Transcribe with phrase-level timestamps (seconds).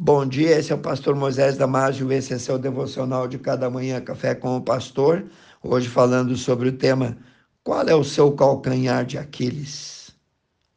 [0.00, 4.00] Bom dia, esse é o pastor Moisés Damásio, esse é seu devocional de cada manhã,
[4.00, 5.24] Café com o Pastor.
[5.60, 7.18] Hoje falando sobre o tema
[7.64, 10.12] Qual é o seu calcanhar de Aquiles?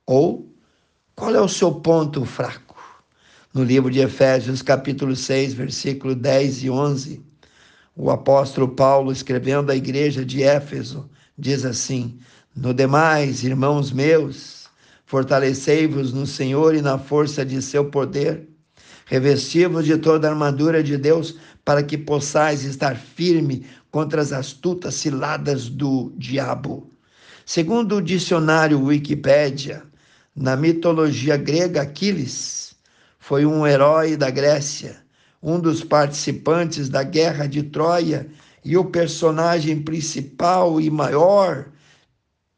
[0.07, 0.51] Ou
[1.15, 2.75] qual é o seu ponto fraco?
[3.53, 7.23] No livro de Efésios, capítulo 6, versículo 10 e 11,
[7.95, 11.07] o apóstolo Paulo, escrevendo à igreja de Éfeso,
[11.37, 12.17] diz assim:
[12.55, 14.67] No demais, irmãos meus,
[15.05, 18.49] fortalecei-vos no Senhor e na força de seu poder
[19.11, 21.35] Revesti-vos de toda a armadura de Deus
[21.65, 26.89] para que possais estar firme contra as astutas ciladas do diabo.
[27.45, 29.83] Segundo o dicionário Wikipédia,
[30.33, 32.73] na mitologia grega, Aquiles
[33.19, 34.95] foi um herói da Grécia,
[35.43, 38.29] um dos participantes da Guerra de Troia
[38.63, 41.65] e o personagem principal e maior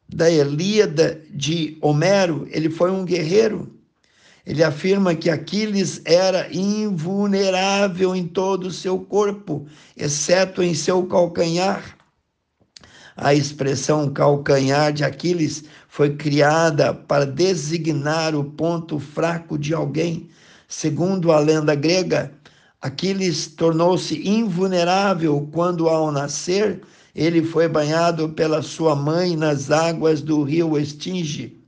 [0.08, 2.46] da Elíada de Homero.
[2.52, 3.73] Ele foi um guerreiro
[4.46, 11.96] ele afirma que Aquiles era invulnerável em todo o seu corpo, exceto em seu calcanhar.
[13.16, 20.28] A expressão calcanhar de Aquiles foi criada para designar o ponto fraco de alguém.
[20.68, 22.32] Segundo a lenda grega,
[22.82, 26.82] Aquiles tornou-se invulnerável quando, ao nascer,
[27.14, 31.63] ele foi banhado pela sua mãe nas águas do rio Estinge.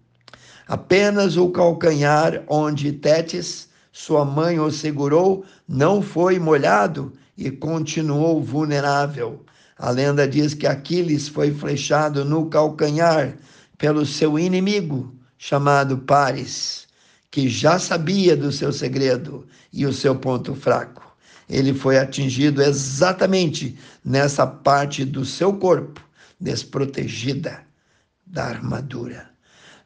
[0.67, 9.45] Apenas o calcanhar onde Tétis, sua mãe, o segurou, não foi molhado e continuou vulnerável.
[9.79, 13.37] A lenda diz que Aquiles foi flechado no calcanhar
[13.79, 16.89] pelo seu inimigo, chamado Paris,
[17.31, 21.17] que já sabia do seu segredo e o seu ponto fraco.
[21.49, 26.01] Ele foi atingido exatamente nessa parte do seu corpo,
[26.41, 27.61] desprotegida
[28.27, 29.36] da armadura.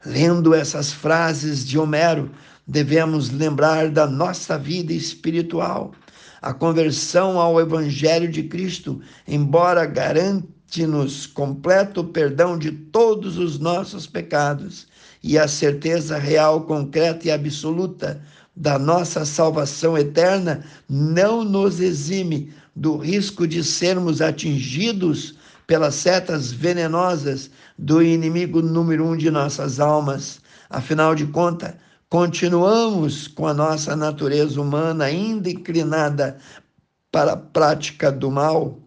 [0.04, 2.30] Lendo essas frases de Homero,
[2.66, 5.92] devemos lembrar da nossa vida espiritual.
[6.40, 8.98] A conversão ao Evangelho de Cristo,
[9.28, 14.86] embora garante-nos completo perdão de todos os nossos pecados
[15.22, 18.22] e a certeza real, concreta e absoluta
[18.56, 25.34] da nossa salvação eterna, não nos exime do risco de sermos atingidos
[25.70, 27.48] pelas setas venenosas
[27.78, 30.40] do inimigo número um de nossas almas.
[30.68, 31.76] Afinal de contas,
[32.08, 36.38] continuamos com a nossa natureza humana ainda inclinada
[37.12, 38.80] para a prática do mal,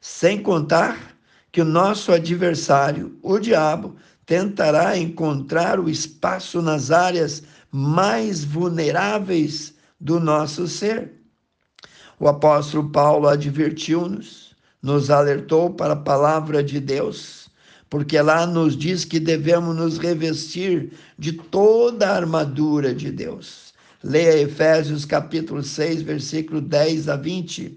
[0.00, 1.14] sem contar
[1.52, 10.18] que o nosso adversário, o diabo, tentará encontrar o espaço nas áreas mais vulneráveis do
[10.18, 11.12] nosso ser.
[12.18, 14.39] O apóstolo Paulo advertiu-nos
[14.82, 17.50] nos alertou para a palavra de Deus,
[17.88, 23.74] porque lá nos diz que devemos nos revestir de toda a armadura de Deus.
[24.02, 27.76] Leia Efésios capítulo 6, versículo 10 a 20.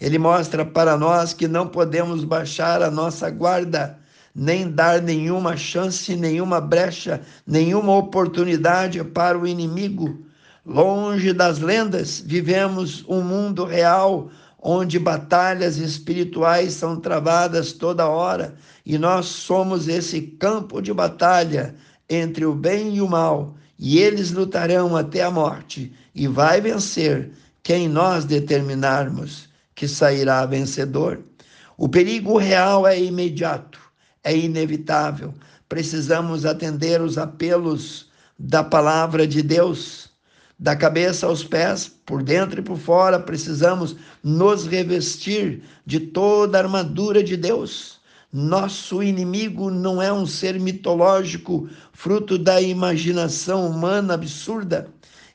[0.00, 3.98] Ele mostra para nós que não podemos baixar a nossa guarda,
[4.34, 10.24] nem dar nenhuma chance, nenhuma brecha, nenhuma oportunidade para o inimigo.
[10.64, 14.30] Longe das lendas, vivemos um mundo real
[14.62, 18.54] onde batalhas espirituais são travadas toda hora,
[18.84, 21.74] e nós somos esse campo de batalha
[22.08, 27.30] entre o bem e o mal, e eles lutarão até a morte, e vai vencer
[27.62, 31.20] quem nós determinarmos que sairá vencedor.
[31.78, 33.80] O perigo real é imediato,
[34.22, 35.32] é inevitável.
[35.66, 40.09] Precisamos atender os apelos da palavra de Deus
[40.60, 46.62] da cabeça aos pés, por dentro e por fora, precisamos nos revestir de toda a
[46.62, 47.98] armadura de Deus.
[48.30, 54.86] Nosso inimigo não é um ser mitológico, fruto da imaginação humana absurda.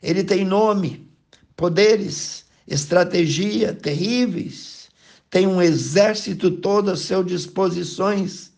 [0.01, 1.09] Ele tem nome,
[1.57, 4.89] poderes, estratégia terríveis.
[5.31, 8.51] Tem um exército todo a seu disposições,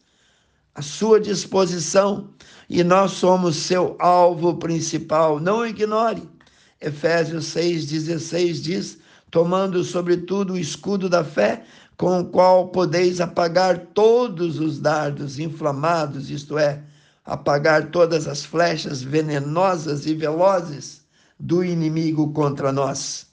[0.76, 2.30] à sua disposição,
[2.70, 5.40] e nós somos seu alvo principal.
[5.40, 6.37] Não ignore.
[6.80, 8.98] Efésios 6,16 diz:
[9.32, 11.64] tomando sobretudo o escudo da fé,
[11.98, 16.84] com o qual podeis apagar todos os dardos inflamados, isto é,
[17.26, 21.02] apagar todas as flechas venenosas e velozes
[21.40, 23.28] do inimigo contra nós.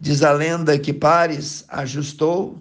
[0.00, 2.60] Diz a lenda que Pares ajustou,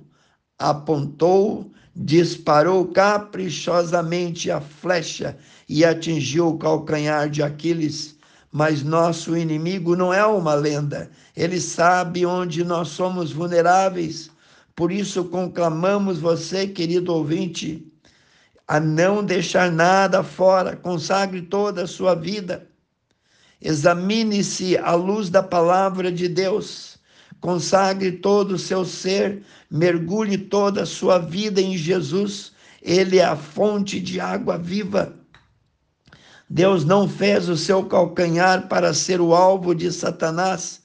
[0.58, 5.38] apontou, disparou caprichosamente a flecha
[5.68, 8.16] e atingiu o calcanhar de Aquiles
[8.54, 11.10] mas nosso inimigo não é uma lenda.
[11.36, 14.30] Ele sabe onde nós somos vulneráveis.
[14.76, 17.92] Por isso conclamamos você, querido ouvinte,
[18.68, 20.76] a não deixar nada fora.
[20.76, 22.68] Consagre toda a sua vida.
[23.60, 27.00] Examine-se à luz da palavra de Deus.
[27.42, 32.52] Consagre todo o seu ser, mergulhe toda a sua vida em Jesus.
[32.84, 35.23] Ele é a fonte de água viva.
[36.50, 40.82] Deus não fez o seu calcanhar para ser o alvo de Satanás.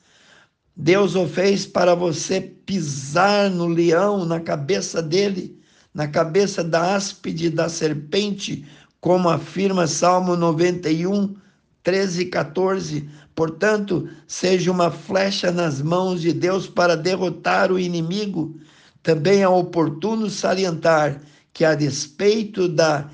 [0.77, 5.61] Deus o fez para você pisar no leão, na cabeça dele,
[5.93, 8.65] na cabeça da áspide da serpente,
[9.01, 11.35] como afirma Salmo 91,
[11.83, 13.11] 13 e 14.
[13.35, 18.59] Portanto, seja uma flecha nas mãos de Deus para derrotar o inimigo.
[19.03, 21.21] Também é oportuno salientar
[21.53, 23.11] que, a despeito da